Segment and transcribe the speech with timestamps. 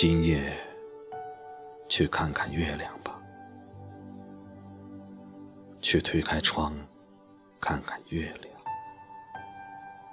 [0.00, 0.56] 今夜
[1.88, 3.20] 去看看月亮吧，
[5.80, 6.72] 去推开窗
[7.60, 8.54] 看看月亮，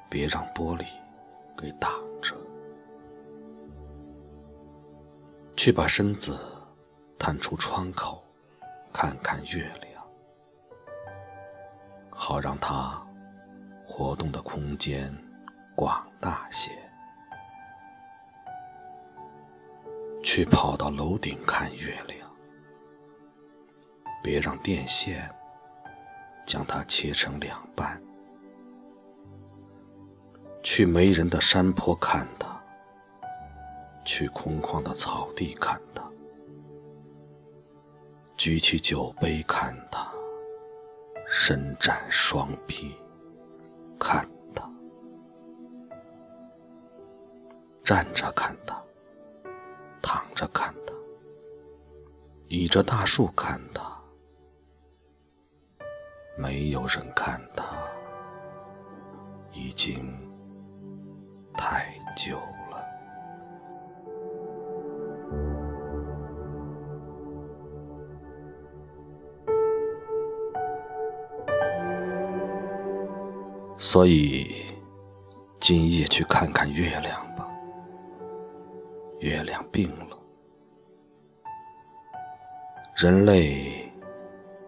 [0.10, 0.88] 别让玻璃
[1.56, 2.36] 给挡着。
[5.56, 6.36] 去把身子
[7.20, 8.24] 探出窗口，
[8.92, 10.04] 看看月亮，
[12.10, 13.06] 好让它
[13.88, 15.16] 活动的空间
[15.76, 16.72] 广大些。
[20.36, 22.30] 去跑到楼顶看月亮，
[24.22, 25.34] 别让电线
[26.46, 28.04] 将它切成两半。
[30.62, 32.62] 去没人的山坡看它。
[34.04, 36.04] 去空旷的草地看他，
[38.36, 40.12] 举起酒杯看他，
[41.26, 42.94] 伸展双臂
[43.98, 44.70] 看他，
[47.86, 48.80] 站着看他，
[50.08, 50.94] 躺着看他，
[52.48, 54.00] 倚着大树看他，
[56.38, 57.66] 没有人看他，
[59.52, 60.16] 已经
[61.58, 62.38] 太久
[62.70, 62.86] 了。
[73.80, 74.66] 所以，
[75.60, 77.35] 今夜去看看月亮。
[79.26, 80.16] 月亮病了，
[82.96, 83.92] 人类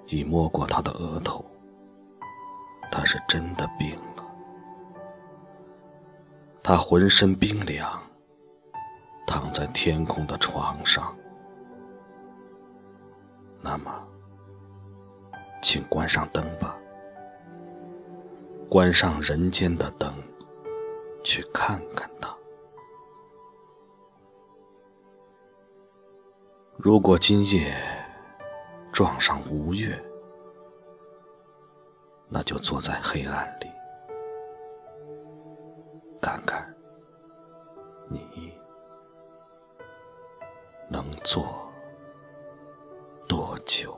[0.07, 1.45] 已摸过他的额头，
[2.91, 4.25] 他是真的病了。
[6.63, 8.01] 他浑身冰凉，
[9.27, 11.15] 躺在天空的床上。
[13.61, 13.91] 那么，
[15.61, 16.75] 请关上灯吧。
[18.67, 20.11] 关上人间的灯，
[21.23, 22.35] 去看看他。
[26.79, 27.75] 如果今夜
[28.93, 29.99] 撞上吴越，
[32.29, 33.67] 那就坐在黑暗里，
[36.21, 36.71] 看看
[38.07, 38.53] 你
[40.87, 41.47] 能坐
[43.27, 43.97] 多久。